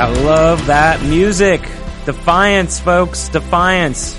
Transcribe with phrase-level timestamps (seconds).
[0.00, 1.60] I love that music.
[2.06, 3.28] Defiance, folks.
[3.28, 4.18] Defiance.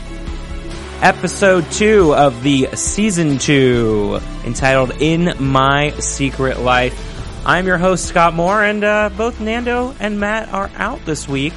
[1.02, 6.94] Episode 2 of the season 2 entitled In My Secret Life.
[7.48, 11.56] I'm your host, Scott Moore, and uh, both Nando and Matt are out this week.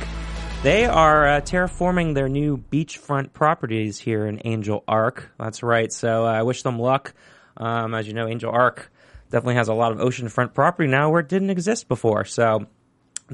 [0.62, 5.28] They are uh, terraforming their new beachfront properties here in Angel Arc.
[5.38, 5.92] That's right.
[5.92, 7.12] So uh, I wish them luck.
[7.58, 8.90] Um, as you know, Angel Arc
[9.28, 12.24] definitely has a lot of oceanfront property now where it didn't exist before.
[12.24, 12.68] So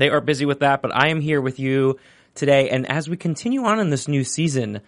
[0.01, 1.99] they are busy with that, but I am here with you
[2.35, 2.71] today.
[2.71, 4.81] And as we continue on in this new season,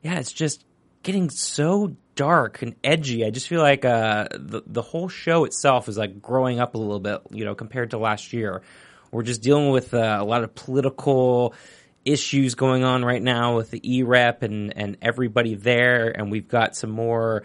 [0.00, 0.64] yeah, it's just
[1.02, 3.24] getting so dark and edgy.
[3.24, 6.78] I just feel like uh, the the whole show itself is like growing up a
[6.78, 8.62] little bit, you know, compared to last year.
[9.10, 11.52] We're just dealing with uh, a lot of political
[12.04, 16.76] issues going on right now with the E-Rep and, and everybody there, and we've got
[16.76, 17.42] some more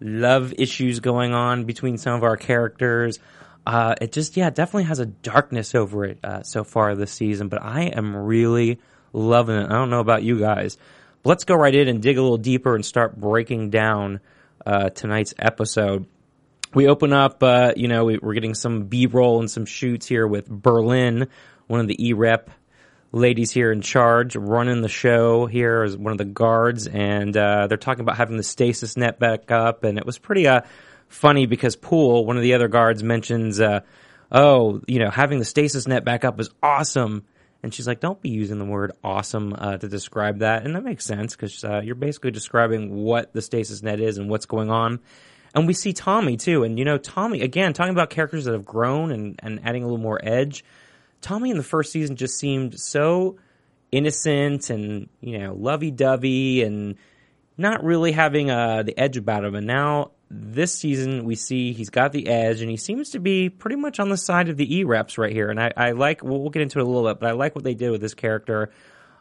[0.00, 3.18] love issues going on between some of our characters.
[3.64, 7.48] Uh, it just, yeah, definitely has a darkness over it uh, so far this season,
[7.48, 8.80] but I am really
[9.12, 9.66] loving it.
[9.66, 10.76] I don't know about you guys.
[11.22, 14.20] But let's go right in and dig a little deeper and start breaking down
[14.66, 16.06] uh, tonight's episode.
[16.74, 20.06] We open up, uh, you know, we, we're getting some B roll and some shoots
[20.06, 21.28] here with Berlin,
[21.66, 22.50] one of the E rep
[23.12, 27.66] ladies here in charge, running the show here as one of the guards, and uh,
[27.66, 30.62] they're talking about having the stasis net back up, and it was pretty uh,
[31.12, 33.80] funny because Poole, one of the other guards, mentions, uh,
[34.30, 37.24] "Oh, you know, having the stasis net back up is awesome."
[37.62, 40.82] And she's like, "Don't be using the word awesome uh, to describe that," and that
[40.82, 44.70] makes sense because uh, you're basically describing what the stasis net is and what's going
[44.70, 45.00] on.
[45.54, 48.64] And we see Tommy too, and you know, Tommy again talking about characters that have
[48.64, 50.64] grown and, and adding a little more edge.
[51.20, 53.36] Tommy in the first season just seemed so
[53.92, 56.96] innocent and you know lovey-dovey and
[57.58, 59.54] not really having uh, the edge about him.
[59.54, 63.50] And now this season we see he's got the edge and he seems to be
[63.50, 65.50] pretty much on the side of the E reps right here.
[65.50, 67.54] And I, I like we'll, we'll, get into it a little bit, but I like
[67.54, 68.70] what they did with this character.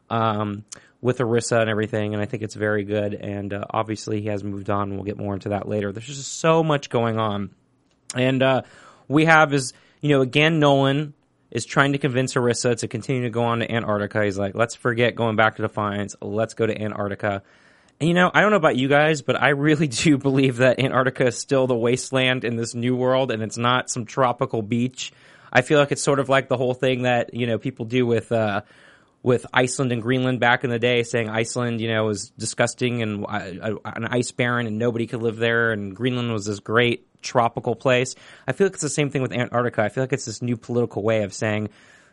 [0.09, 0.66] Um,
[1.01, 3.16] with Irisa and everything, and I think it's very good.
[3.16, 4.89] And uh, obviously, he has moved on.
[4.89, 5.91] and We'll get more into that later.
[5.91, 7.50] There's just so much going on,
[8.13, 8.61] and uh,
[9.07, 11.13] we have is you know again Nolan
[11.50, 14.23] is trying to convince Irisa to continue to go on to Antarctica.
[14.23, 16.16] He's like, let's forget going back to Defiance.
[16.21, 17.44] Let's go to Antarctica.
[18.01, 21.27] You know, I don't know about you guys, but I really do believe that Antarctica
[21.27, 25.13] is still the wasteland in this new world, and it's not some tropical beach.
[25.53, 28.06] I feel like it's sort of like the whole thing that you know people do
[28.06, 28.31] with.
[28.31, 28.62] Uh,
[29.24, 33.24] with Iceland and Greenland back in the day, saying Iceland, you know, was disgusting and
[33.24, 37.75] uh, an ice barren and nobody could live there, and Greenland was this great tropical
[37.75, 38.15] place.
[38.48, 39.83] I feel like it's the same thing with Antarctica.
[39.83, 41.69] I feel like it's this new political way of saying,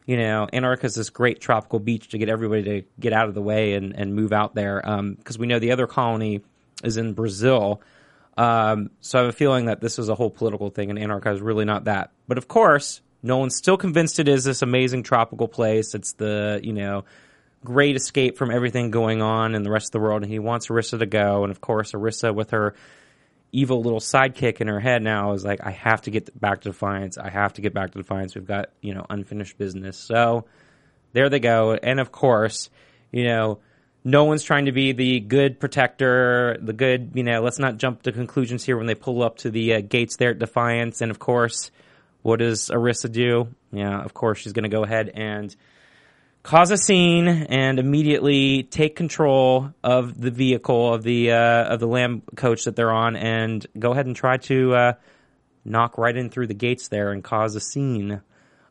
[0.09, 3.35] you know, Antarctica is this great tropical beach to get everybody to get out of
[3.35, 4.81] the way and, and move out there.
[4.81, 6.41] Because um, we know the other colony
[6.83, 7.83] is in Brazil.
[8.35, 11.35] Um, so I have a feeling that this is a whole political thing, and Antarctica
[11.35, 12.13] is really not that.
[12.27, 15.95] But of course, Nolan's still convinced it is this amazing tropical place.
[15.95, 17.05] It's the, you know,
[17.63, 20.69] great escape from everything going on in the rest of the world, and he wants
[20.69, 21.45] Irisa to go.
[21.45, 22.75] And of course, Irisa with her
[23.53, 26.71] evil little sidekick in her head now is like, I have to get back to
[26.71, 27.19] Defiance.
[27.19, 28.35] I have to get back to Defiance.
[28.35, 29.97] We've got you know unfinished business.
[29.97, 30.47] So
[31.13, 31.75] there they go.
[31.75, 32.71] And of course,
[33.13, 33.61] you know.
[34.05, 38.13] Nolan's trying to be the good protector, the good, you know, let's not jump to
[38.13, 41.03] conclusions here when they pull up to the uh, gates there at Defiance.
[41.03, 41.71] And of course,
[42.23, 43.49] what does Irisa do?
[43.73, 45.55] Yeah, of course, she's going to go ahead and
[46.43, 51.87] cause a scene and immediately take control of the vehicle of the uh, of the
[51.87, 54.93] lamb coach that they're on and go ahead and try to uh,
[55.65, 58.23] knock right in through the gates there and cause a scene.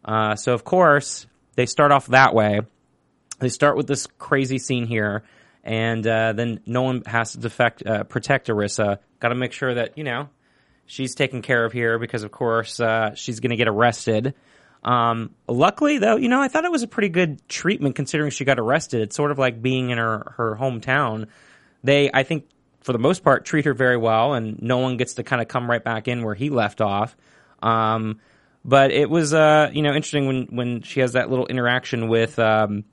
[0.04, 2.62] Uh, so of course they start off that way.
[3.40, 5.24] They start with this crazy scene here,
[5.64, 8.98] and uh, then Nolan has to defect, uh, protect Irisa.
[9.20, 10.30] Got to make sure that you know
[10.88, 14.34] she's taken care of here because of course uh, she's going to get arrested.
[14.84, 18.46] Um, luckily, though, you know, I thought it was a pretty good treatment considering she
[18.46, 19.02] got arrested.
[19.02, 21.28] It's sort of like being in her, her hometown.
[21.84, 22.46] They, I think,
[22.82, 25.70] for the most part, treat her very well, and Nolan gets to kind of come
[25.70, 27.18] right back in where he left off.
[27.62, 28.20] Um,
[28.64, 32.40] but it was, uh, you know, interesting when, when she has that little interaction with,
[32.40, 32.86] um,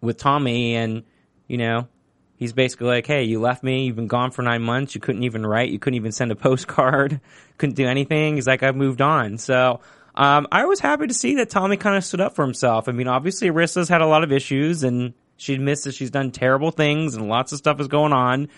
[0.00, 1.04] with Tommy, and,
[1.48, 1.88] you know,
[2.36, 3.84] he's basically like, "Hey, you left me.
[3.86, 4.94] You've been gone for nine months.
[4.94, 5.70] You couldn't even write.
[5.70, 7.20] You couldn't even send a postcard.
[7.58, 9.80] couldn't do anything." He's like, "I've moved on." So
[10.16, 12.88] um, I was happy to see that Tommy kind of stood up for himself.
[12.88, 16.30] I mean, obviously, Irisa's had a lot of issues, and she admits that she's done
[16.30, 18.48] terrible things, and lots of stuff is going on.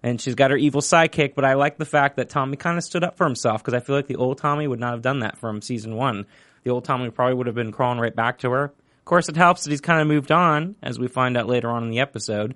[0.00, 2.84] And she's got her evil sidekick, but I like the fact that Tommy kind of
[2.84, 5.20] stood up for himself because I feel like the old Tommy would not have done
[5.20, 6.24] that from season one.
[6.62, 8.64] The old Tommy probably would have been crawling right back to her.
[8.64, 11.68] Of course, it helps that he's kind of moved on, as we find out later
[11.68, 12.54] on in the episode.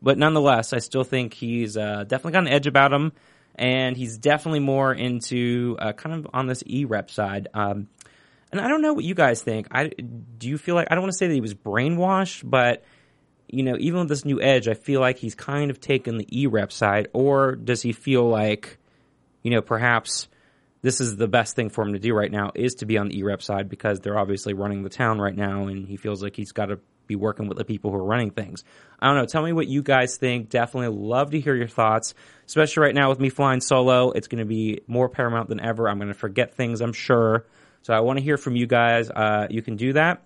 [0.00, 3.12] But nonetheless, I still think he's uh, definitely got an edge about him,
[3.56, 7.48] and he's definitely more into uh, kind of on this E rep side.
[7.52, 7.88] Um,
[8.52, 9.68] and I don't know what you guys think.
[9.70, 12.84] I do you feel like I don't want to say that he was brainwashed, but
[13.48, 16.26] you know, even with this new edge, I feel like he's kind of taken the
[16.36, 18.78] E rep side, or does he feel like,
[19.42, 20.28] you know, perhaps
[20.82, 23.08] this is the best thing for him to do right now is to be on
[23.08, 26.22] the E rep side because they're obviously running the town right now, and he feels
[26.22, 28.64] like he's got to be working with the people who are running things.
[28.98, 29.26] I don't know.
[29.26, 30.50] Tell me what you guys think.
[30.50, 32.14] Definitely love to hear your thoughts,
[32.46, 34.10] especially right now with me flying solo.
[34.10, 35.88] It's going to be more paramount than ever.
[35.88, 37.46] I'm going to forget things, I'm sure.
[37.86, 39.08] So I want to hear from you guys.
[39.10, 40.24] Uh, you can do that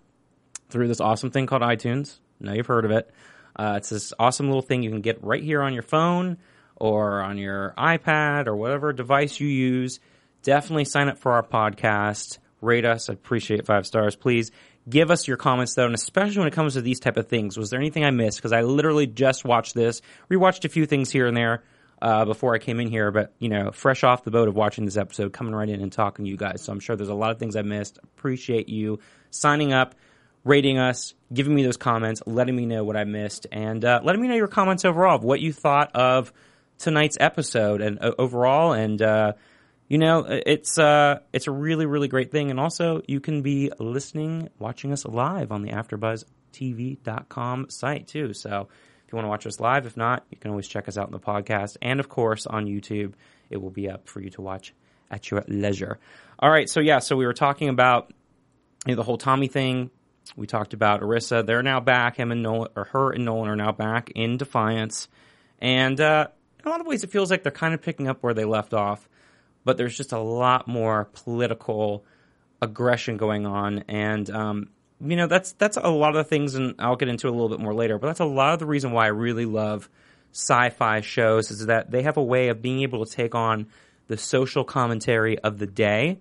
[0.71, 2.19] through this awesome thing called iTunes.
[2.41, 3.11] Now you've heard of it.
[3.55, 6.39] Uh, it's this awesome little thing you can get right here on your phone
[6.77, 10.01] or on your iPad or whatever device you use.
[10.43, 12.39] Definitely sign up for our podcast.
[12.63, 13.11] Rate us.
[13.11, 14.17] I appreciate five stars.
[14.17, 14.53] Please
[14.89, 17.59] give us your comments though, and especially when it comes to these type of things.
[17.59, 18.39] Was there anything I missed?
[18.39, 21.63] Because I literally just watched this, rewatched a few things here and there
[22.03, 24.85] uh, before I came in here, but you know, fresh off the boat of watching
[24.85, 26.63] this episode, coming right in and talking to you guys.
[26.63, 27.99] So I'm sure there's a lot of things I missed.
[28.03, 29.01] Appreciate you
[29.31, 29.95] signing up,
[30.45, 34.23] rating us, giving me those comments, letting me know what I missed, and uh, letting
[34.23, 36.33] me know your comments overall of what you thought of
[36.79, 38.73] tonight's episode and uh, overall.
[38.73, 39.35] And uh,
[39.89, 42.51] you know, it's uh, it's a really really great thing.
[42.51, 48.33] And also, you can be listening, watching us live on the AfterBuzzTV.com site too.
[48.33, 48.69] So
[49.11, 49.87] if you want to watch us live.
[49.87, 51.77] If not, you can always check us out in the podcast.
[51.83, 53.15] And of course, on YouTube,
[53.51, 54.73] it will be up for you to watch
[55.11, 55.99] at your leisure.
[56.39, 56.71] All right.
[56.71, 58.13] So, yeah, so we were talking about
[58.87, 59.91] you know, the whole Tommy thing.
[60.37, 61.45] We talked about Irisa.
[61.45, 62.19] They're now back.
[62.19, 65.09] Him and Nolan, or her and Nolan are now back in Defiance.
[65.59, 66.29] And uh,
[66.61, 68.45] in a lot of ways, it feels like they're kind of picking up where they
[68.45, 69.09] left off.
[69.65, 72.05] But there's just a lot more political
[72.63, 73.81] aggression going on.
[73.89, 74.69] And um,
[75.03, 77.49] you know that's that's a lot of the things, and I'll get into a little
[77.49, 77.99] bit more later.
[77.99, 79.89] But that's a lot of the reason why I really love
[80.33, 83.67] sci-fi shows is that they have a way of being able to take on
[84.09, 86.19] the social commentary of the day,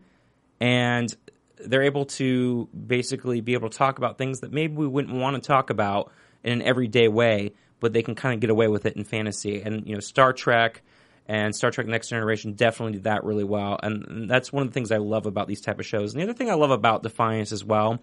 [0.60, 1.16] and
[1.58, 5.36] they're able to basically be able to talk about things that maybe we wouldn't want
[5.36, 6.12] to talk about
[6.44, 9.62] in an everyday way, but they can kind of get away with it in fantasy.
[9.62, 10.82] And you know, Star Trek
[11.28, 13.78] and Star Trek Next Generation definitely did that really well.
[13.84, 16.14] And that's one of the things I love about these type of shows.
[16.14, 18.00] And the other thing I love about Defiance as well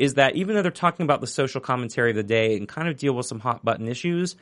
[0.00, 2.88] is that even though they're talking about the social commentary of the day and kind
[2.88, 4.34] of deal with some hot button issues,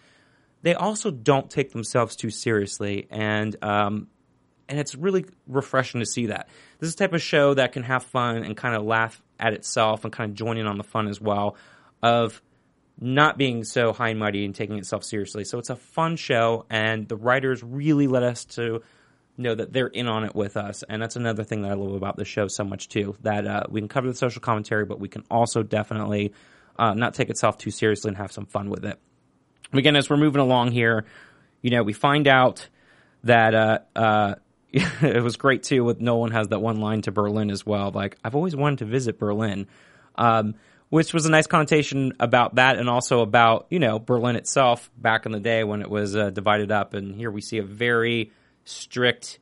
[0.63, 4.07] they also don't take themselves too seriously, and um,
[4.69, 6.49] and it's really refreshing to see that.
[6.79, 9.53] This is the type of show that can have fun and kind of laugh at
[9.53, 11.57] itself and kind of join in on the fun as well
[12.05, 12.41] of
[13.01, 15.43] not being so high and mighty and taking itself seriously.
[15.45, 18.83] So it's a fun show, and the writers really let us to
[19.39, 20.83] know that they're in on it with us.
[20.89, 23.17] And that's another thing that I love about the show so much too.
[23.23, 26.33] That uh, we can cover the social commentary, but we can also definitely
[26.79, 28.99] uh, not take itself too seriously and have some fun with it.
[29.73, 31.05] Again, as we're moving along here,
[31.63, 32.69] you know, we find out
[33.25, 34.35] that uh, uh
[34.73, 35.83] it was great too.
[35.83, 37.91] With Nolan has that one line to Berlin as well.
[37.91, 39.67] Like I've always wanted to visit Berlin.
[40.15, 40.57] Um,
[40.91, 45.27] which was a nice connotation about that and also about, you know, Berlin itself back
[45.27, 46.95] in the day when it was uh, divided up.
[46.95, 48.33] And here we see a very
[48.69, 49.39] strict,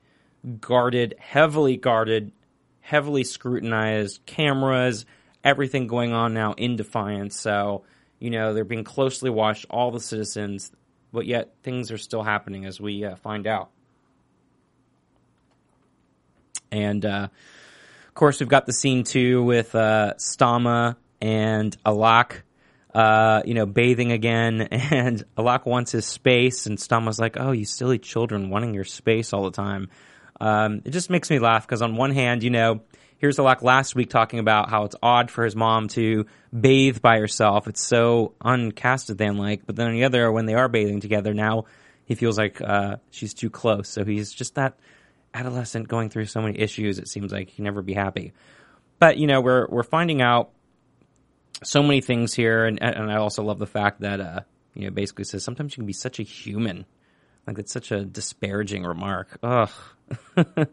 [0.60, 2.32] guarded, heavily guarded,
[2.80, 5.04] heavily scrutinized cameras,
[5.42, 7.38] everything going on now in Defiance.
[7.38, 7.84] So,
[8.18, 10.70] you know, they're being closely watched, all the citizens,
[11.12, 13.70] but yet things are still happening as we uh, find out.
[16.70, 17.28] And, uh,
[18.08, 22.42] of course, we've got the scene too with uh, Stahma and Alak,
[22.96, 24.68] uh, you know, bathing again.
[24.96, 29.32] And Alak wants his space, and Stahma's like, "Oh, you silly children, wanting your space
[29.32, 29.90] all the time."
[30.40, 32.80] Um, it just makes me laugh because on one hand, you know,
[33.18, 36.26] here's Alak last week talking about how it's odd for his mom to
[36.58, 37.68] bathe by herself.
[37.68, 39.66] It's so uncasted than like.
[39.66, 41.64] But then on the other, when they are bathing together, now
[42.06, 43.88] he feels like uh, she's too close.
[43.88, 44.78] So he's just that
[45.34, 46.98] adolescent going through so many issues.
[46.98, 48.32] It seems like he can never be happy.
[48.98, 50.50] But you know, we're we're finding out
[51.62, 54.40] so many things here, and and I also love the fact that uh,
[54.74, 56.86] you know basically says sometimes you can be such a human.
[57.46, 59.38] Like it's such a disparaging remark.
[59.42, 59.70] Ugh.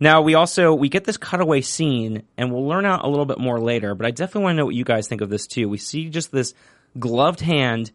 [0.00, 3.38] now we also we get this cutaway scene, and we'll learn out a little bit
[3.38, 3.94] more later.
[3.94, 5.68] But I definitely want to know what you guys think of this too.
[5.68, 6.54] We see just this
[6.98, 7.92] gloved hand,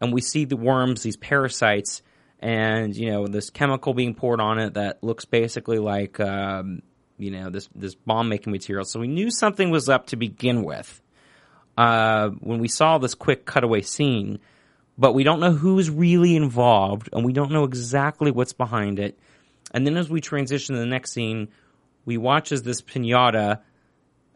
[0.00, 2.02] and we see the worms, these parasites,
[2.38, 6.82] and you know this chemical being poured on it that looks basically like um,
[7.18, 8.84] you know this this bomb making material.
[8.84, 11.02] So we knew something was up to begin with
[11.76, 14.38] uh, when we saw this quick cutaway scene,
[14.98, 19.18] but we don't know who's really involved and we don't know exactly what's behind it.
[19.72, 21.48] And then as we transition to the next scene,
[22.04, 23.60] we watch as this pinata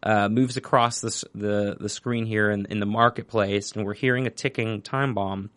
[0.02, 4.26] uh, moves across this, the the screen here in, in the marketplace, and we're hearing
[4.26, 5.50] a ticking time bomb.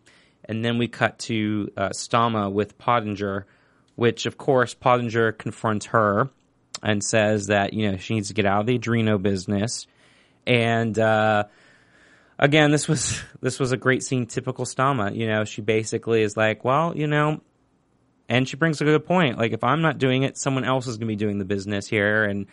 [0.46, 3.46] And then we cut to uh, Stahma with Pottinger,
[3.96, 6.28] which of course Pottinger confronts her
[6.82, 9.86] and says that you know she needs to get out of the Adreno business,
[10.46, 11.44] and uh,
[12.38, 15.14] again, this was this was a great scene, typical Stahma.
[15.16, 17.40] You know, she basically is like, well, you know,
[18.28, 19.38] and she brings a good point.
[19.38, 21.86] Like, if I'm not doing it, someone else is going to be doing the business
[21.86, 22.24] here.
[22.24, 22.46] And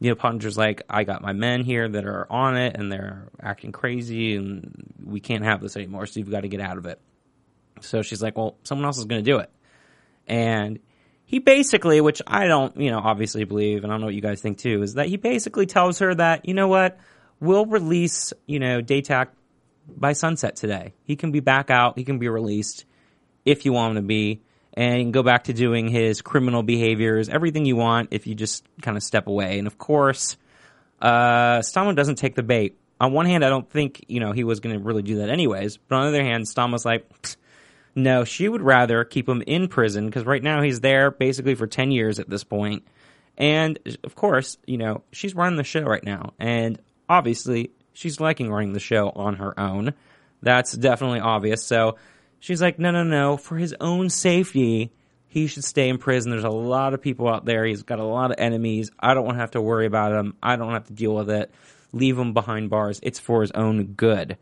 [0.00, 3.28] you know, Pottinger's like, I got my men here that are on it, and they're
[3.42, 6.06] acting crazy, and we can't have this anymore.
[6.06, 7.00] So you've got to get out of it.
[7.80, 9.50] So she's like, well, someone else is going to do it,
[10.26, 10.78] and.
[11.30, 14.22] He basically, which I don't, you know, obviously believe, and I don't know what you
[14.22, 16.98] guys think too, is that he basically tells her that, you know what,
[17.40, 19.28] will release, you know, Datak
[19.88, 20.94] by sunset today.
[21.04, 21.98] He can be back out.
[21.98, 22.84] He can be released
[23.44, 24.42] if you want him to be,
[24.74, 28.96] and go back to doing his criminal behaviors, everything you want if you just kind
[28.96, 29.58] of step away.
[29.58, 30.36] And of course,
[31.00, 32.78] uh, doesn't take the bait.
[33.00, 35.30] On one hand, I don't think you know he was going to really do that
[35.30, 35.76] anyways.
[35.76, 37.08] But on the other hand, Stahma's like,
[37.94, 41.66] no, she would rather keep him in prison because right now he's there basically for
[41.66, 42.84] ten years at this point.
[43.36, 48.50] And of course, you know she's running the show right now, and obviously she's liking
[48.50, 49.94] running the show on her own.
[50.42, 51.64] That's definitely obvious.
[51.64, 51.96] So
[52.38, 53.36] she's like, no, no, no.
[53.36, 54.92] For his own safety,
[55.26, 56.30] he should stay in prison.
[56.30, 57.64] There's a lot of people out there.
[57.64, 58.90] He's got a lot of enemies.
[58.98, 60.36] I don't want to have to worry about him.
[60.42, 61.52] I don't have to deal with it.
[61.92, 63.00] Leave him behind bars.
[63.02, 64.36] It's for his own good,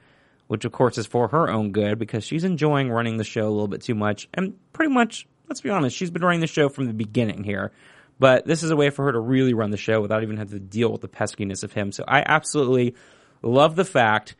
[0.48, 3.50] which of course is for her own good because she's enjoying running the show a
[3.50, 4.28] little bit too much.
[4.34, 7.72] And pretty much, let's be honest, she's been running the show from the beginning here.
[8.18, 10.58] But this is a way for her to really run the show without even having
[10.58, 11.92] to deal with the peskiness of him.
[11.92, 12.94] So I absolutely
[13.42, 14.36] love the fact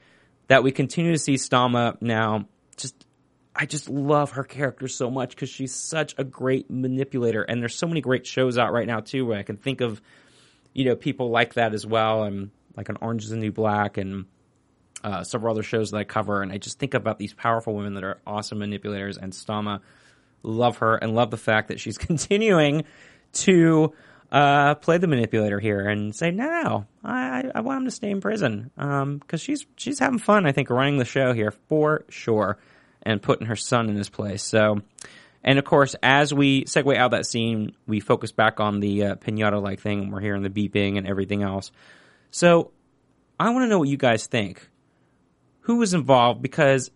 [0.49, 2.49] that we continue to see Stahma now.
[2.76, 3.06] Just,
[3.54, 7.42] I just love her character so much because she's such a great manipulator.
[7.42, 10.00] And there's so many great shows out right now too where I can think of,
[10.73, 12.23] you know, people like that as well.
[12.23, 14.25] And like an Orange is the New Black and
[15.04, 16.40] uh, several other shows that I cover.
[16.40, 19.18] And I just think about these powerful women that are awesome manipulators.
[19.18, 19.80] And Stahma,
[20.42, 22.85] love her and love the fact that she's continuing
[23.37, 23.93] to
[24.31, 28.11] uh, play the manipulator here and say, no, no, I, I want him to stay
[28.11, 30.47] in prison because um, she's she's having fun.
[30.47, 32.59] I think running the show here for sure,
[33.02, 34.43] and putting her son in his place.
[34.43, 34.83] So,
[35.45, 39.14] and of course, as we segue out that scene, we focus back on the uh,
[39.16, 41.71] pinata like thing, and we're hearing the beeping and everything else.
[42.31, 42.73] So,
[43.38, 44.69] I want to know what you guys think.
[45.61, 46.43] Who was involved?
[46.43, 46.90] Because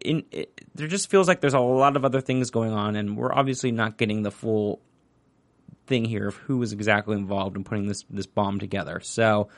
[0.00, 3.16] in it, there just feels like there's a lot of other things going on, and
[3.16, 4.80] we're obviously not getting the full
[5.86, 9.00] thing here of who was exactly involved in putting this this bomb together.
[9.00, 9.48] So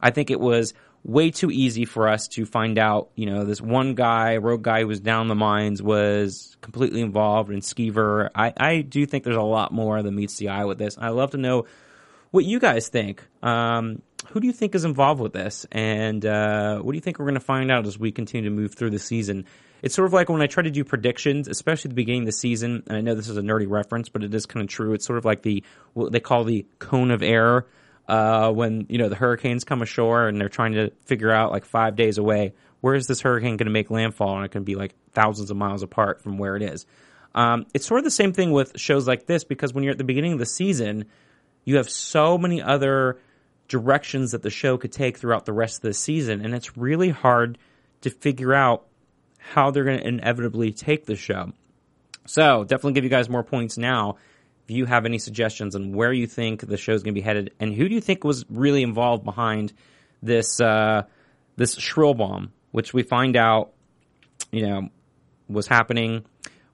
[0.00, 0.74] I think it was
[1.06, 4.80] way too easy for us to find out, you know, this one guy, rogue guy
[4.80, 8.28] who was down the mines was completely involved in Skevur.
[8.34, 10.98] I, I do think there's a lot more than meets the eye with this.
[10.98, 11.66] I'd love to know
[12.32, 13.22] what you guys think.
[13.40, 15.64] Um, who do you think is involved with this?
[15.70, 18.54] And uh, what do you think we're going to find out as we continue to
[18.54, 19.44] move through the season?
[19.82, 22.26] It's sort of like when I try to do predictions, especially at the beginning of
[22.26, 22.82] the season.
[22.86, 24.94] And I know this is a nerdy reference, but it is kind of true.
[24.94, 27.66] It's sort of like the what they call the cone of error.
[28.08, 31.64] uh, when you know the hurricanes come ashore and they're trying to figure out like
[31.64, 34.74] five days away where is this hurricane going to make landfall and it can be
[34.74, 36.86] like thousands of miles apart from where it is.
[37.34, 39.98] Um, it's sort of the same thing with shows like this because when you're at
[39.98, 41.06] the beginning of the season,
[41.64, 43.18] you have so many other
[43.68, 47.10] directions that the show could take throughout the rest of the season, and it's really
[47.10, 47.58] hard
[48.02, 48.86] to figure out
[49.52, 51.52] how they're going to inevitably take the show.
[52.26, 54.16] So, definitely give you guys more points now
[54.66, 57.52] if you have any suggestions on where you think the show's going to be headed,
[57.60, 59.72] and who do you think was really involved behind
[60.22, 61.04] this uh,
[61.54, 63.72] this shrill bomb, which we find out,
[64.50, 64.88] you know,
[65.48, 66.24] was happening.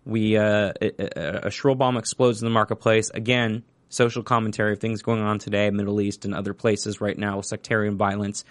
[0.07, 3.62] We uh, a, a shrill bomb explodes in the marketplace again.
[3.91, 7.47] Social commentary of things going on today, Middle East and other places right now with
[7.47, 8.47] sectarian violence.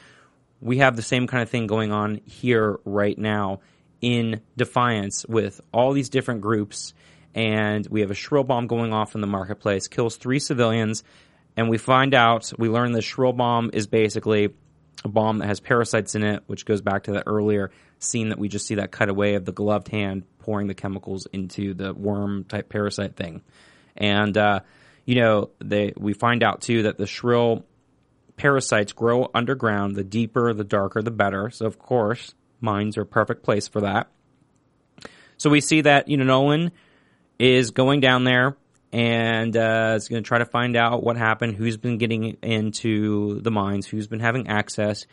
[0.60, 3.62] We have the same kind of thing going on here right now
[4.02, 6.94] in Defiance with all these different groups
[7.34, 11.04] and we have a shrill bomb going off in the marketplace, kills three civilians,
[11.56, 14.54] and we find out, we learn the shrill bomb is basically
[15.04, 18.40] a bomb that has parasites in it, which goes back to that earlier scene that
[18.40, 22.44] we just see that cutaway of the gloved hand pouring the chemicals into the worm
[22.44, 23.42] type parasite thing.
[23.96, 24.62] And, uh,
[25.06, 27.66] you know, they, we find out too that the shrill
[28.38, 29.96] parasites grow underground.
[29.96, 31.50] The deeper, the darker, the better.
[31.50, 34.08] So, of course, mines are a perfect place for that.
[35.38, 36.72] So we see that, you know, Nolan
[37.40, 38.56] is going down there
[38.92, 43.40] and uh, is going to try to find out what happened, who's been getting into
[43.42, 45.06] the mines, who's been having access.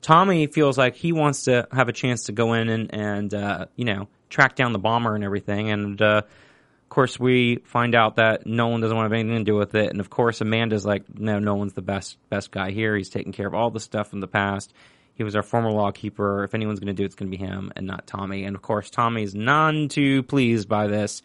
[0.00, 3.66] Tommy feels like he wants to have a chance to go in and, and uh,
[3.76, 5.70] you know, track down the bomber and everything.
[5.70, 9.50] And uh, of course, we find out that Nolan doesn't want to have anything to
[9.50, 9.90] do with it.
[9.90, 12.96] And of course, Amanda's like, no, Nolan's the best best guy here.
[12.96, 14.72] He's taken care of all the stuff in the past.
[15.14, 16.44] He was our former law keeper.
[16.44, 18.44] If anyone's going to do it, it's going to be him and not Tommy.
[18.44, 21.22] And of course, Tommy's none too pleased by this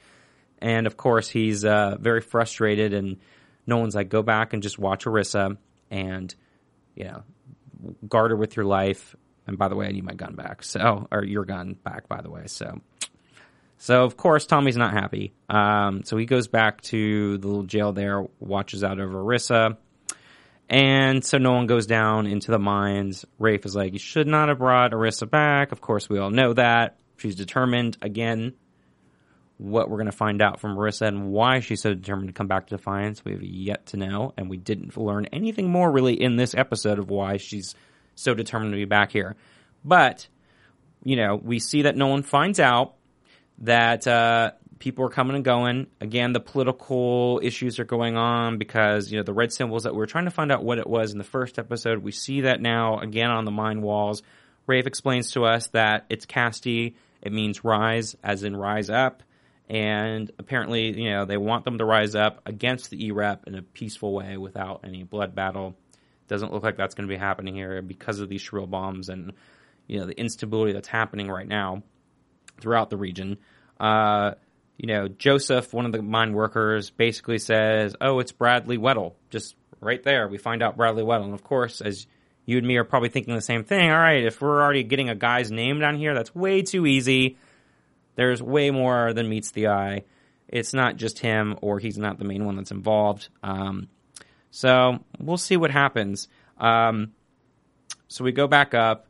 [0.60, 3.18] and of course, he's uh, very frustrated, and
[3.66, 5.58] Nolan's like, go back and just watch Irisa
[5.92, 6.34] and,
[6.96, 7.24] you know,
[8.08, 9.16] guard her with your life.
[9.46, 10.64] And by the way, I need my gun back.
[10.64, 12.48] So, or your gun back, by the way.
[12.48, 12.82] So,
[13.78, 15.34] so of course, Tommy's not happy.
[15.48, 19.78] Um, so he goes back to the little jail there, watches out over Irisa.
[20.70, 23.26] And so Nolan goes down into the mines.
[23.40, 25.72] Rafe is like, you should not have brought Irisa back.
[25.72, 26.98] Of course, we all know that.
[27.18, 28.54] She's determined again
[29.58, 32.48] what we're going to find out from Irisa and why she's so determined to come
[32.48, 36.14] back to Defiance, we have yet to know, and we didn't learn anything more really
[36.14, 37.74] in this episode of why she's
[38.14, 39.36] so determined to be back here.
[39.84, 40.28] But,
[41.04, 42.96] you know, we see that Nolan finds out
[43.60, 45.88] that uh, people are coming and going.
[46.02, 50.04] Again, the political issues are going on because, you know, the red symbols that we
[50.04, 52.62] are trying to find out what it was in the first episode, we see that
[52.62, 54.24] now again on the mine walls.
[54.66, 56.96] Rafe explains to us that it's Casti.
[57.22, 59.24] It means rise, as in rise up
[59.70, 63.62] and apparently, you know, they want them to rise up against the EREP in a
[63.62, 65.76] peaceful way without any blood battle.
[66.28, 69.34] Doesn't look like that's going to be happening here because of these shrill bombs and
[69.88, 71.84] you know the instability that's happening right now
[72.60, 73.38] throughout the region.
[73.80, 74.34] Uh,
[74.78, 79.56] you know, Joseph, one of the mine workers, basically says, "Oh, it's Bradley Weddle." Just
[79.82, 82.08] right there, we find out Bradley Weddle, and of course, as
[82.46, 83.90] you and me are probably thinking the same thing.
[83.90, 87.38] All right, if we're already getting a guy's name down here, that's way too easy
[88.18, 90.04] there's way more than meets the eye.
[90.50, 93.30] It's not just him, or he's not the main one that's involved.
[93.44, 93.88] Um,
[94.50, 96.28] so we'll see what happens.
[96.58, 97.14] Um,
[98.08, 99.08] so we go back up.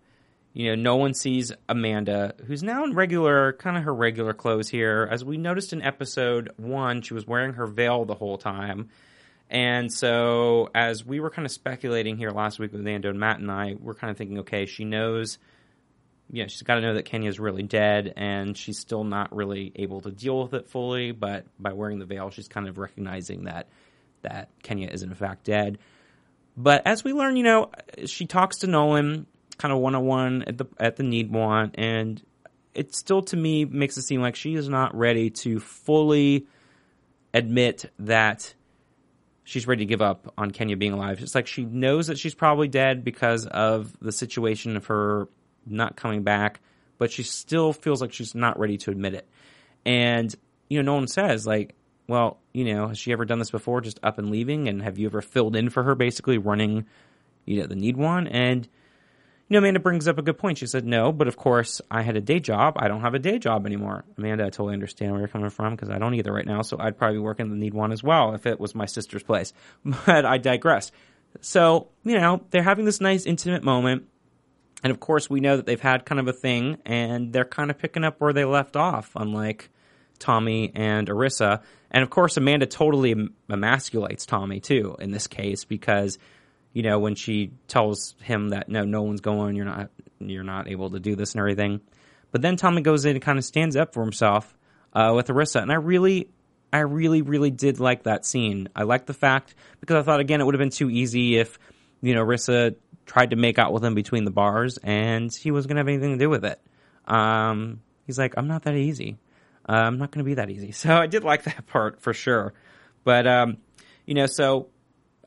[0.57, 5.07] You know, Nolan sees Amanda, who's now in regular, kind of her regular clothes here.
[5.11, 8.89] As we noticed in episode one, she was wearing her veil the whole time.
[9.51, 13.37] And so, as we were kind of speculating here last week with Nando and Matt
[13.37, 15.37] and I, we're kind of thinking, okay, she knows
[16.31, 20.01] yeah, she's got to know that Kenya's really dead, and she's still not really able
[20.01, 21.11] to deal with it fully.
[21.11, 23.67] But by wearing the veil, she's kind of recognizing that
[24.23, 25.77] that Kenya is in fact dead.
[26.57, 27.71] But as we learn, you know,
[28.07, 32.21] she talks to Nolan kind of one on one at the at the NeedWant, and
[32.73, 36.45] it still to me makes it seem like she is not ready to fully
[37.33, 38.53] admit that
[39.43, 41.21] she's ready to give up on Kenya being alive.
[41.21, 45.27] It's like she knows that she's probably dead because of the situation of her
[45.65, 46.59] not coming back,
[46.97, 49.27] but she still feels like she's not ready to admit it.
[49.85, 50.33] And,
[50.69, 51.75] you know, Nolan says, like,
[52.07, 54.67] well, you know, has she ever done this before, just up and leaving?
[54.67, 56.85] And have you ever filled in for her, basically running,
[57.45, 58.27] you know, the NeedWant?
[58.31, 58.67] And,
[59.49, 60.57] you know, Amanda brings up a good point.
[60.57, 62.73] She said, no, but of course, I had a day job.
[62.77, 64.03] I don't have a day job anymore.
[64.17, 66.61] Amanda, I totally understand where you're coming from because I don't either right now.
[66.63, 69.53] So I'd probably work in the NeedWant as well if it was my sister's place.
[70.05, 70.91] But I digress.
[71.41, 74.03] So, you know, they're having this nice intimate moment.
[74.83, 77.71] And of course, we know that they've had kind of a thing, and they're kind
[77.71, 79.69] of picking up where they left off, unlike
[80.19, 81.61] Tommy and Irisa.
[81.89, 83.15] And of course, Amanda totally
[83.49, 86.17] emasculates Tommy too in this case because
[86.73, 90.67] you know, when she tells him that no, no one's going, you're not, you're not
[90.67, 91.81] able to do this and everything.
[92.31, 94.55] But then Tommy goes in and kind of stands up for himself
[94.93, 96.29] uh, with Irisa, and I really,
[96.71, 98.69] I really, really did like that scene.
[98.75, 101.57] I liked the fact because I thought again it would have been too easy if
[102.01, 102.75] you know Irisa
[103.05, 106.11] tried to make out with him between the bars, and he wasn't gonna have anything
[106.11, 106.59] to do with it.
[107.05, 109.17] Um, he's like, I'm not that easy.
[109.67, 110.71] Uh, I'm not gonna be that easy.
[110.73, 112.53] So I did like that part for sure.
[113.03, 113.57] But um,
[114.05, 114.67] you know, so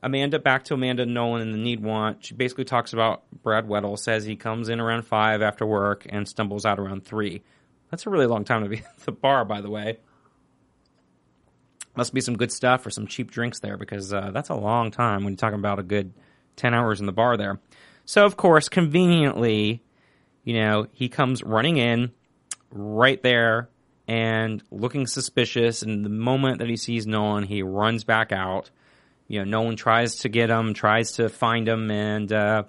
[0.03, 2.17] Amanda back to Amanda Nolan in the NeedWant.
[2.21, 6.27] She basically talks about Brad Weddle says he comes in around five after work and
[6.27, 7.43] stumbles out around three.
[7.91, 9.99] That's a really long time to be at the bar, by the way.
[11.95, 14.91] Must be some good stuff or some cheap drinks there because uh, that's a long
[14.91, 16.13] time when you're talking about a good
[16.55, 17.59] 10 hours in the bar there.
[18.05, 19.83] So, of course, conveniently,
[20.43, 22.11] you know, he comes running in
[22.71, 23.69] right there
[24.07, 25.81] and looking suspicious.
[25.81, 28.71] And the moment that he sees Nolan, he runs back out.
[29.31, 32.63] You know, Nolan tries to get him, tries to find him, and, uh,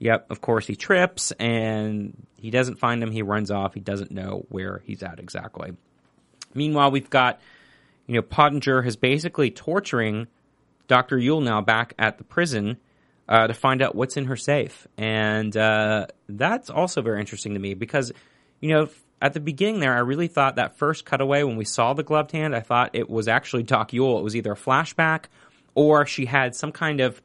[0.00, 3.12] yep, of course, he trips and he doesn't find him.
[3.12, 3.74] He runs off.
[3.74, 5.76] He doesn't know where he's at exactly.
[6.52, 7.40] Meanwhile, we've got,
[8.08, 10.26] you know, Pottinger is basically torturing
[10.88, 11.16] Dr.
[11.16, 12.78] Yewll now back at the prison
[13.28, 14.88] uh, to find out what's in her safe.
[14.96, 18.10] And uh, that's also very interesting to me because,
[18.60, 18.88] you know,
[19.22, 22.32] at the beginning there, I really thought that first cutaway when we saw the gloved
[22.32, 24.18] hand, I thought it was actually Doc Yewll.
[24.18, 25.26] It was either a flashback
[25.78, 27.22] or she had some kind of,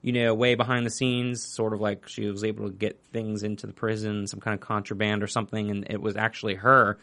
[0.00, 3.42] you know, way behind the scenes, sort of like she was able to get things
[3.42, 6.98] into the prison, some kind of contraband or something, and it was actually her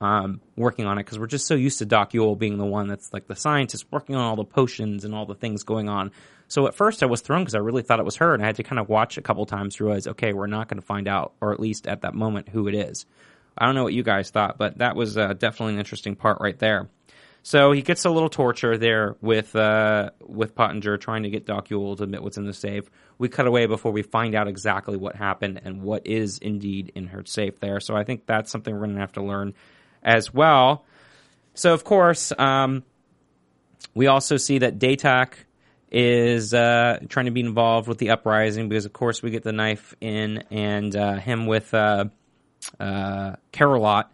[0.00, 2.88] um, working on it because we're just so used to Doc Yewll being the one
[2.88, 6.10] that's like the scientist working on all the potions and all the things going on.
[6.48, 8.46] So at first I was thrown because I really thought it was her, and I
[8.46, 10.86] had to kind of watch a couple times to realize, okay, we're not going to
[10.86, 13.06] find out, or at least at that moment, who it is.
[13.56, 16.38] I don't know what you guys thought, but that was uh, definitely an interesting part
[16.40, 16.88] right there.
[17.46, 21.68] So he gets a little torture there with uh, with Pottinger trying to get Doc
[21.68, 22.90] Yewll to admit what's in the safe.
[23.18, 27.08] We cut away before we find out exactly what happened and what is indeed in
[27.08, 27.80] her safe there.
[27.80, 29.52] So I think that's something we're going to have to learn
[30.02, 30.86] as well.
[31.52, 32.82] So of course, um,
[33.94, 35.34] we also see that Datak
[35.92, 39.52] is uh, trying to be involved with the uprising because, of course, we get the
[39.52, 42.06] knife in and uh, him with uh,
[42.80, 44.06] uh, Carolot,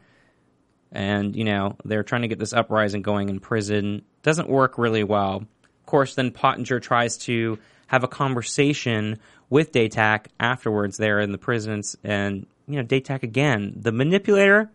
[0.92, 4.02] and you know they're trying to get this uprising going in prison.
[4.22, 5.36] Doesn't work really well.
[5.36, 11.38] Of course, then Pottinger tries to have a conversation with Datak afterwards there in the
[11.38, 14.70] prisons, and you know Datak again, the manipulator,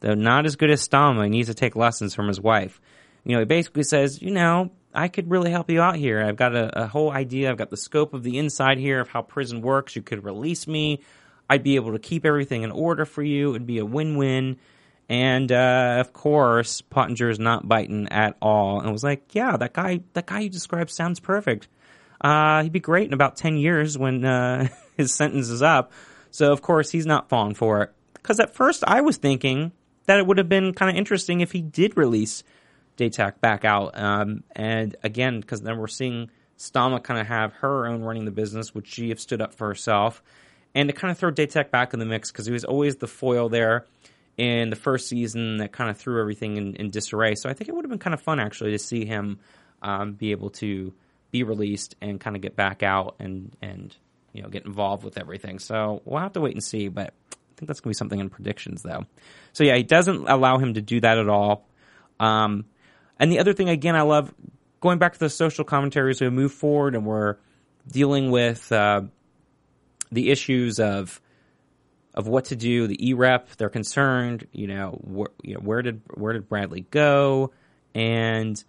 [0.00, 2.80] though not as good as Stahma, he needs to take lessons from his wife.
[3.24, 6.22] You know, he basically says, you know, I could really help you out here.
[6.22, 7.50] I've got a, a, whole idea.
[7.50, 9.94] I've got the scope of the inside here of how prison works.
[9.94, 11.00] You could release me.
[11.48, 13.50] I'd be able to keep everything in order for you.
[13.50, 14.58] It'd be a win-win.
[15.10, 19.72] And uh, of course, Pottinger is not biting at all, and was like, "Yeah, that
[19.72, 21.66] guy, that guy you described sounds perfect.
[22.20, 25.90] Uh, he'd be great in about ten years when uh, his sentence is up."
[26.30, 27.92] So of course, he's not falling for it.
[28.14, 29.72] Because at first, I was thinking
[30.06, 32.44] that it would have been kind of interesting if he did release
[32.96, 33.98] Datak back out.
[33.98, 38.30] Um, and again, because then we're seeing Stahma kind of have her own running the
[38.30, 40.22] business, which she have stood up for herself,
[40.72, 43.08] and to kind of throw Datak back in the mix because he was always the
[43.08, 43.86] foil there
[44.40, 47.34] in the first season that kind of threw everything in, in disarray.
[47.34, 49.38] So I think it would have been kind of fun actually to see him
[49.82, 50.94] um, be able to
[51.30, 53.94] be released and kind of get back out and and
[54.32, 55.58] you know get involved with everything.
[55.58, 58.18] So we'll have to wait and see, but I think that's going to be something
[58.18, 59.04] in predictions though.
[59.52, 61.68] So yeah, he doesn't allow him to do that at all.
[62.18, 62.64] Um,
[63.18, 64.32] and the other thing, again, I love
[64.80, 66.22] going back to the social commentaries.
[66.22, 67.36] We move forward and we're
[67.86, 69.02] dealing with uh,
[70.10, 71.20] the issues of
[72.14, 72.86] of what to do.
[72.86, 74.46] The EREP, they're concerned.
[74.52, 77.52] You know, wh- you know, where did where did Bradley go?
[77.94, 78.62] And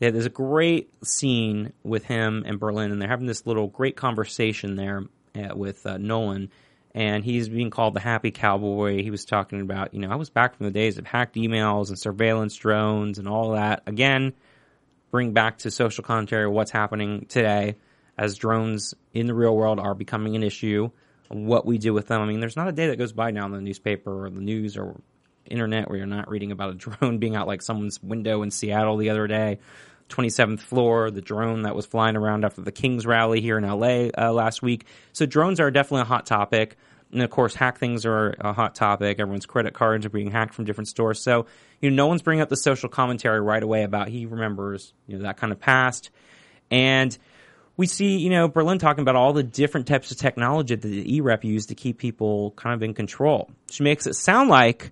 [0.00, 3.96] yeah, there's a great scene with him and Berlin, and they're having this little great
[3.96, 6.50] conversation there uh, with uh, Nolan
[6.94, 9.02] and he's being called the happy cowboy.
[9.02, 11.90] He was talking about, you know, I was back from the days of hacked emails
[11.90, 13.82] and surveillance drones and all that.
[13.86, 14.32] Again,
[15.10, 17.76] bring back to social commentary what's happening today
[18.16, 20.90] as drones in the real world are becoming an issue.
[21.28, 22.20] What we do with them.
[22.22, 24.40] I mean, there's not a day that goes by now in the newspaper or the
[24.40, 25.00] news or
[25.50, 28.96] internet where you're not reading about a drone being out like someone's window in Seattle
[28.96, 29.58] the other day.
[30.08, 34.08] 27th floor, the drone that was flying around after the Kings rally here in LA
[34.16, 34.86] uh, last week.
[35.12, 36.76] So drones are definitely a hot topic.
[37.12, 39.18] And of course, hack things are a hot topic.
[39.18, 41.20] Everyone's credit cards are being hacked from different stores.
[41.20, 41.46] So,
[41.80, 45.24] you know, Nolan's bringing up the social commentary right away about he remembers, you know,
[45.24, 46.10] that kind of past.
[46.70, 47.16] And
[47.78, 51.20] we see, you know, Berlin talking about all the different types of technology that the
[51.20, 53.50] EREP used to keep people kind of in control.
[53.70, 54.90] She makes it sound like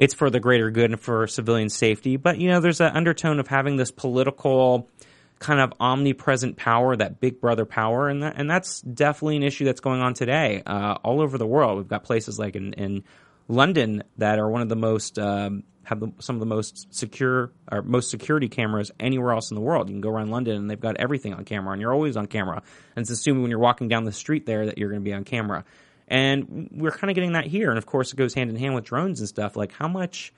[0.00, 3.38] it's for the greater good and for civilian safety, but you know, there's an undertone
[3.38, 4.90] of having this political
[5.38, 9.64] kind of omnipresent power, that big brother power, and that, and that's definitely an issue
[9.64, 11.78] that's going on today uh, all over the world.
[11.78, 13.04] We've got places like in, in
[13.46, 17.52] London that are one of the most um, have the, some of the most secure
[17.70, 19.88] or most security cameras anywhere else in the world.
[19.88, 22.26] You can go around London and they've got everything on camera, and you're always on
[22.26, 22.62] camera.
[22.96, 25.14] And it's assuming when you're walking down the street there that you're going to be
[25.14, 25.64] on camera.
[26.08, 28.74] And we're kind of getting that here, and of course it goes hand in hand
[28.74, 29.56] with drones and stuff.
[29.56, 30.32] Like how much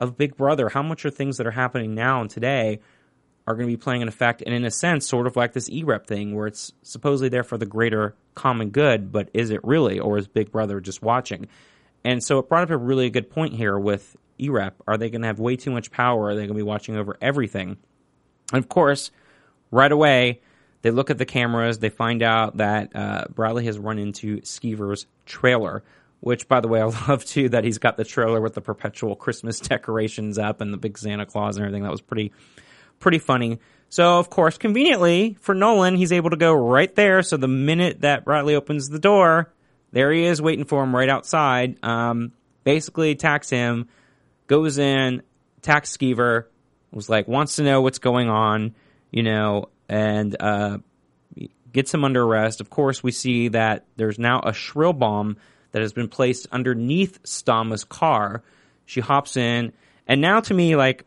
[0.00, 2.80] of Big Brother, how much are things that are happening now and today
[3.46, 5.68] are going to be playing an effect, and in a sense, sort of like this
[5.68, 10.00] E-rep thing, where it's supposedly there for the greater common good, but is it really,
[10.00, 11.46] or is Big Brother just watching?
[12.04, 14.82] And so it brought up a really good point here with E-rep.
[14.86, 16.28] Are they going to have way too much power?
[16.28, 17.76] Are they going to be watching over everything?
[18.52, 19.10] And of course,
[19.70, 20.40] right away,
[20.82, 21.78] they look at the cameras.
[21.78, 25.82] They find out that uh, Bradley has run into Skevur's trailer,
[26.20, 29.16] which, by the way, I love too that he's got the trailer with the perpetual
[29.16, 31.84] Christmas decorations up and the big Santa Claus and everything.
[31.84, 32.32] That was pretty
[33.00, 33.58] pretty funny.
[33.88, 37.22] So, of course, conveniently for Nolan, he's able to go right there.
[37.22, 39.52] So the minute that Bradley opens the door,
[39.92, 41.78] there he is waiting for him right outside.
[41.84, 42.32] Um,
[42.64, 43.88] basically attacks him,
[44.46, 45.22] goes in,
[45.58, 46.44] attacks Skevur,
[46.92, 48.74] was like, wants to know what's going on,
[49.10, 50.78] you know, and uh,
[51.72, 52.60] gets him under arrest.
[52.60, 55.36] Of course, we see that there's now a shrill bomb
[55.72, 58.42] that has been placed underneath Stahma's car.
[58.86, 59.72] She hops in,
[60.06, 61.04] and now to me, like,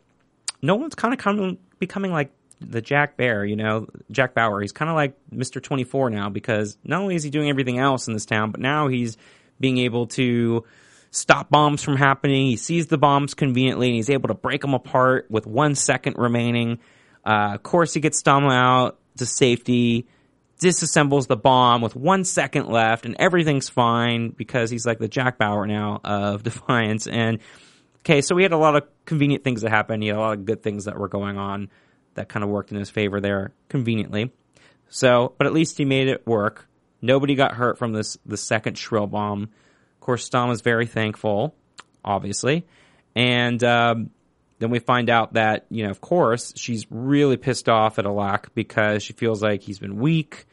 [0.61, 4.61] Nolan's kind of coming becoming like the Jack Bear, you know, Jack Bauer.
[4.61, 5.61] He's kind of like Mr.
[5.61, 8.87] 24 now because not only is he doing everything else in this town, but now
[8.87, 9.17] he's
[9.59, 10.65] being able to
[11.11, 12.47] stop bombs from happening.
[12.47, 16.15] He sees the bombs conveniently and he's able to break them apart with one second
[16.17, 16.79] remaining.
[17.25, 20.07] Uh, of course, he gets Stahma out to safety,
[20.59, 25.37] disassembles the bomb with one second left, and everything's fine because he's like the Jack
[25.37, 27.07] Bauer now of Defiance.
[27.07, 27.39] And
[27.99, 30.03] okay, so we had a lot of convenient things that happened.
[30.03, 31.69] He had a lot of good things that were going on
[32.15, 34.31] that kind of worked in his favor there conveniently.
[34.89, 36.67] So, but at least he made it work.
[37.01, 39.49] Nobody got hurt from this the second shrill bomb.
[40.07, 41.53] Course, Stahma is very thankful,
[42.03, 42.65] obviously,
[43.13, 44.09] and um,
[44.59, 48.45] then we find out that you know, of course, she's really pissed off at Alak
[48.55, 50.45] because she feels like he's been weak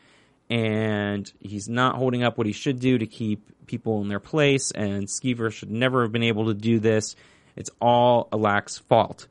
[0.51, 4.73] and he's not holding up what he should do to keep people in their place.
[4.73, 7.17] And Skevur should never have been able to do this.
[7.57, 9.29] It's all Alak's fault.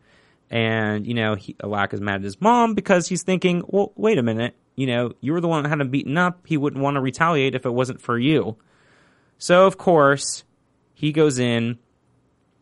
[0.50, 4.18] And, you know, he, Alak is mad at his mom because he's thinking, well, wait
[4.18, 4.56] a minute.
[4.76, 6.48] You know, you were the one that had him beaten up.
[6.48, 8.56] He wouldn't want to retaliate if it wasn't for you.
[9.38, 10.43] So, of course,
[10.93, 11.80] he goes in,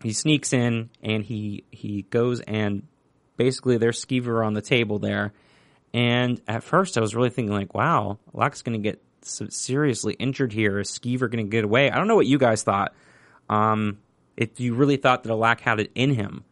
[0.02, 2.84] he sneaks in, and he, he goes and
[3.38, 5.34] basically there's Skevur on the table there.
[5.94, 10.54] And at first I was really thinking like, wow, Alak's going to get seriously injured
[10.54, 10.80] here.
[10.80, 11.90] Is Skevur going to get away?
[11.90, 12.94] I don't know what you guys thought.
[13.50, 13.98] Um,
[14.38, 16.44] if you really thought that Alak had it in him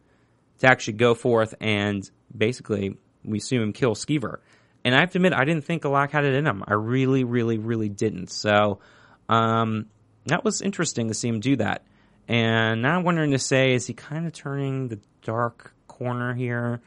[0.58, 4.38] to actually go forth and basically, we assume him kill Skevur.
[4.84, 6.64] And I have to admit, I didn't think Alak had it in him.
[6.66, 8.30] I really, really, really didn't.
[8.30, 8.80] So
[9.28, 9.86] um,
[10.26, 11.82] that was interesting to see him do that.
[12.28, 16.80] And now I'm wondering to say, is he kind of turning the dark corner here?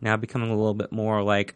[0.00, 1.54] Now becoming a little bit more like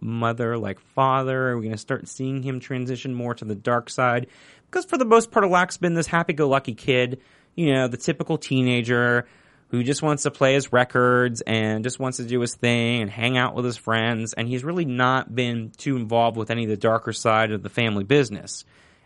[0.00, 1.50] mother, like father?
[1.50, 4.28] Are we going to start seeing him transition more to the dark side?
[4.70, 7.20] Because for the most part, Alak's been this happy-go-lucky kid
[7.54, 9.26] you know, the typical teenager
[9.68, 13.10] who just wants to play his records and just wants to do his thing and
[13.10, 14.32] hang out with his friends.
[14.34, 17.68] And he's really not been too involved with any of the darker side of the
[17.68, 18.64] family business.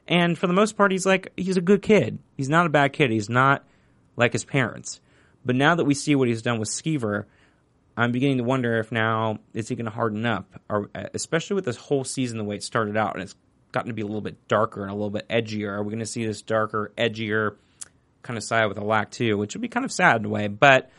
[0.09, 2.19] And for the most part, he's like, he's a good kid.
[2.37, 3.11] He's not a bad kid.
[3.11, 3.65] He's not
[4.17, 5.01] like his parents.
[5.45, 7.27] But now that we see what he's done with Skevur,
[7.97, 11.67] I'm beginning to wonder if now is he going to harden up, or especially with
[11.67, 13.35] this whole season the way it started out, and it's
[13.71, 15.71] gotten to be a little bit darker and a little bit edgier.
[15.71, 17.57] Are we going to see this darker, edgier
[18.23, 20.49] kind of side with Alak too, which would be kind of sad in a way.
[20.49, 20.91] But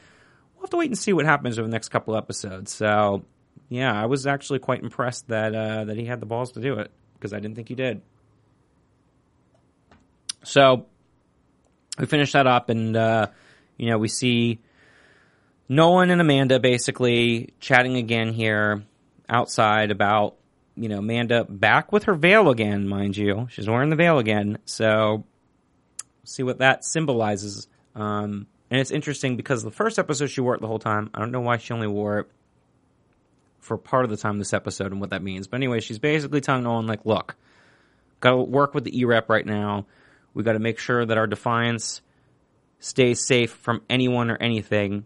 [0.56, 2.74] we'll have to wait and see what happens over the next couple episodes.
[2.74, 3.24] So
[3.70, 6.80] yeah, I was actually quite impressed that uh, that he had the balls to do
[6.80, 8.02] it because I didn't think he did.
[10.50, 10.88] So
[12.00, 13.28] we finish that up, and uh,
[13.78, 14.60] you know we see
[15.68, 18.84] Nolan and Amanda basically chatting again here
[19.30, 20.38] outside about
[20.76, 23.48] you know Amanda back with her veil again, mind you.
[23.52, 25.24] She's wearing the veil again, so
[26.24, 27.68] see what that symbolizes.
[27.94, 31.12] Um, and it's interesting because the first episode she wore it the whole time.
[31.14, 32.28] I don't know why she only wore it
[33.60, 35.48] for part of the time this episode and what that means.
[35.48, 37.36] But anyway, she's basically telling Nolan, like, look,
[38.20, 39.86] got to work with the E-Rep right now.
[40.34, 42.02] We got to make sure that our Defiance
[42.80, 45.06] stays safe from anyone or anything.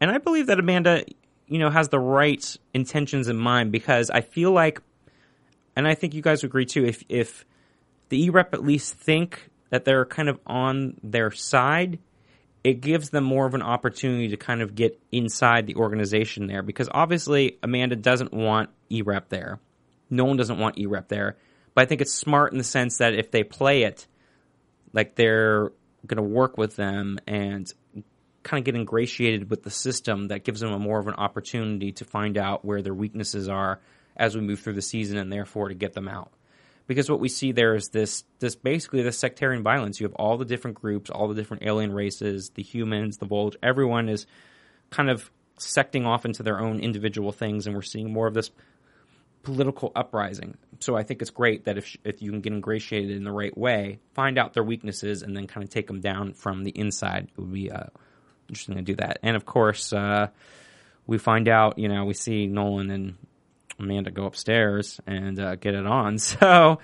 [0.00, 1.04] And I believe that Amanda,
[1.46, 4.80] you know, has the right intentions in mind because I feel like,
[5.76, 7.44] and I think you guys agree too, if, if
[8.08, 11.98] the E-Rep at least think that they're kind of on their side,
[12.64, 16.62] it gives them more of an opportunity to kind of get inside the organization there
[16.62, 19.60] because obviously Amanda doesn't want E-Rep there.
[20.10, 21.36] Nolan doesn't want E-Rep there.
[21.74, 24.06] But I think it's smart in the sense that if they play it,
[24.92, 25.72] like they're
[26.06, 27.72] going to work with them and
[28.42, 31.92] kind of get ingratiated with the system that gives them a more of an opportunity
[31.92, 33.80] to find out where their weaknesses are
[34.16, 36.32] as we move through the season and therefore to get them out.
[36.86, 40.00] Because what we see there is this this basically this sectarian violence.
[40.00, 43.54] You have all the different groups, all the different alien races, the humans, the Volge,
[43.62, 44.26] everyone is
[44.90, 48.50] kind of secting off into their own individual things and we're seeing more of this
[49.42, 50.56] political uprising.
[50.80, 53.56] So I think it's great that if if you can get ingratiated in the right
[53.56, 57.28] way, find out their weaknesses and then kind of take them down from the inside.
[57.36, 57.84] It would be uh,
[58.48, 59.18] interesting to do that.
[59.22, 60.28] And of course, uh,
[61.06, 63.16] we find out, you know, we see Nolan and
[63.78, 66.18] Amanda go upstairs and uh, get it on.
[66.40, 66.78] So,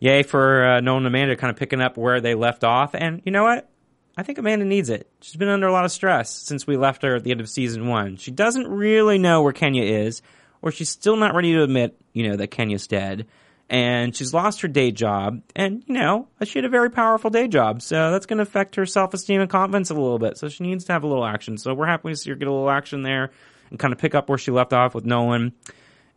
[0.00, 2.94] yay for uh, Nolan and Amanda kind of picking up where they left off.
[2.94, 3.70] And you know what?
[4.16, 5.10] I think Amanda needs it.
[5.20, 7.48] She's been under a lot of stress since we left her at the end of
[7.48, 8.16] season one.
[8.16, 10.22] She doesn't really know where Kenya is,
[10.64, 13.26] or she's still not ready to admit, you know, that Kenya's dead.
[13.68, 17.48] And she's lost her day job, and you know, she had a very powerful day
[17.48, 20.36] job, so that's going to affect her self esteem and confidence a little bit.
[20.36, 21.56] So she needs to have a little action.
[21.56, 23.30] So we're happy to see her get a little action there
[23.70, 25.52] and kind of pick up where she left off with Nolan.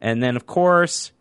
[0.02, 1.12] And then, of course,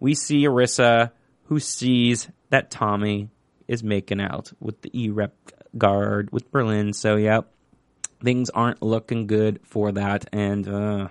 [0.00, 1.10] we see Irisa,
[1.44, 3.28] who sees that Tommy
[3.68, 5.34] is making out with the E-Rep
[5.76, 6.94] guard with Berlin.
[6.94, 7.52] So, yep,
[8.22, 10.28] things aren't looking good for that.
[10.32, 11.08] And, uh,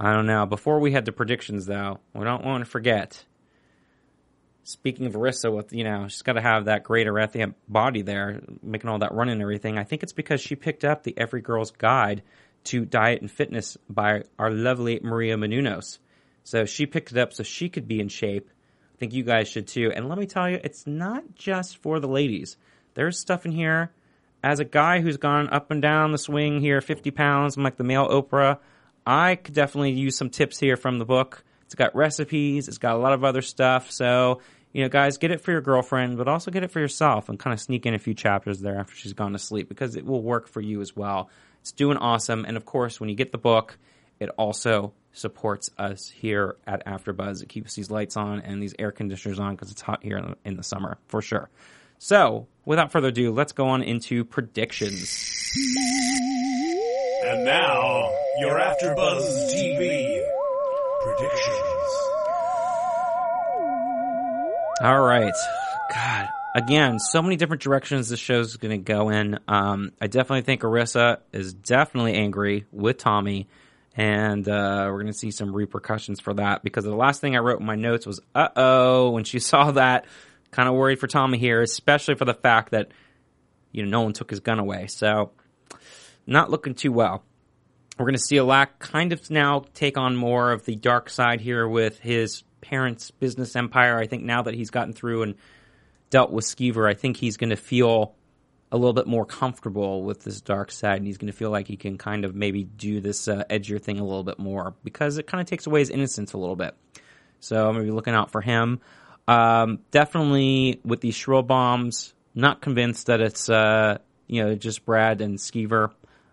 [0.00, 0.46] I don't know.
[0.46, 3.24] Before we had the predictions, though, we don't want to forget.
[4.62, 8.40] Speaking of Irisa, with you know, she's got to have that great Irathient body there,
[8.62, 9.78] making all that run and everything.
[9.78, 12.22] I think it's because she picked up the Every Girl's Guide
[12.64, 15.98] to Diet and Fitness by our lovely Maria Menounos.
[16.44, 18.50] So she picked it up so she could be in shape.
[18.94, 19.92] I think you guys should too.
[19.94, 22.56] And let me tell you, it's not just for the ladies.
[22.94, 23.92] There's stuff in here.
[24.42, 27.76] As a guy who's gone up and down the swing here, 50 pounds, I'm like
[27.76, 28.58] the male Oprah,
[29.08, 31.42] I could definitely use some tips here from the book.
[31.64, 33.90] It's got recipes, it's got a lot of other stuff.
[33.90, 34.42] So,
[34.74, 37.38] you know, guys, get it for your girlfriend, but also get it for yourself and
[37.38, 40.04] kind of sneak in a few chapters there after she's gone to sleep because it
[40.04, 41.30] will work for you as well.
[41.62, 42.44] It's doing awesome.
[42.44, 43.78] And of course, when you get the book,
[44.20, 47.42] it also supports us here at AfterBuzz.
[47.42, 50.56] It keeps these lights on and these air conditioners on because it's hot here in
[50.56, 51.48] the, summer for sure.
[51.96, 55.24] So, without further ado, let's go on into predictions.
[57.24, 60.22] And now, your AfterBuzz TV
[61.02, 61.56] predictions.
[64.80, 65.34] All right.
[65.92, 69.38] God, again, so many different directions this show's going to go in.
[69.48, 73.48] Um, I definitely think Irisa is definitely angry with Tommy
[73.98, 77.40] and uh, we're going to see some repercussions for that because the last thing I
[77.40, 80.06] wrote in my notes was, "Uh oh," when she saw that.
[80.50, 82.90] Kind of worried for Tommy here, especially for the fact that
[83.70, 84.86] you know no one took his gun away.
[84.86, 85.32] So
[86.26, 87.22] not looking too well.
[87.98, 91.40] We're going to see Alak kind of now take on more of the dark side
[91.40, 93.98] here with his parents' business empire.
[93.98, 95.34] I think now that he's gotten through and
[96.10, 98.14] dealt with Skevur, I think he's going to feel
[98.70, 101.66] a little bit more comfortable with this dark side, and he's going to feel like
[101.66, 105.18] he can kind of maybe do this uh, edgier thing a little bit more because
[105.18, 106.74] it kind of takes away his innocence a little bit.
[107.40, 108.80] So I'm going to be looking out for him.
[109.26, 115.20] Um, definitely with these shrill bombs, not convinced that it's uh, you know just Brad
[115.20, 115.90] and Skevur.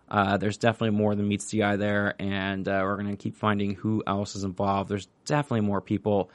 [0.10, 3.36] Uh, there's definitely more than meets the eye there, and uh, we're going to keep
[3.36, 4.90] finding who else is involved.
[4.90, 6.30] There's definitely more people.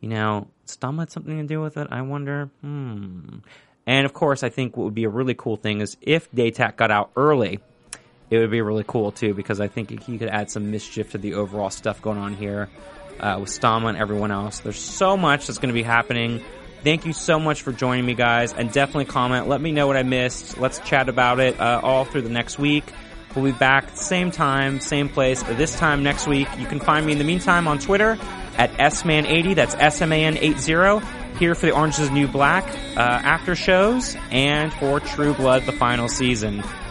[0.00, 1.88] You know, Stum had something to do with it.
[1.90, 2.50] I wonder.
[2.60, 3.38] Hmm.
[3.86, 6.76] And of course, I think what would be a really cool thing is if Datak
[6.76, 7.60] got out early,
[8.30, 11.18] it would be really cool too because I think he could add some mischief to
[11.18, 12.68] the overall stuff going on here
[13.18, 14.60] uh, with Stahma and everyone else.
[14.60, 16.42] There's so much that's going to be happening.
[16.82, 19.48] Thank you so much for joining me, guys, and definitely comment.
[19.48, 20.58] Let me know what I missed.
[20.58, 22.84] Let's chat about it uh, all through the next week.
[23.34, 26.48] We'll be back same time, same place, this time next week.
[26.58, 28.18] You can find me in the meantime on Twitter
[28.56, 29.54] at sman80.
[29.54, 31.00] That's S-M-A-N 80
[31.38, 32.64] here for the Orange is the New Black
[32.96, 36.62] uh, after shows and for True Blood, the final season.